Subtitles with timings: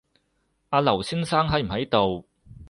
[0.71, 2.25] 阿劉先生喺唔喺度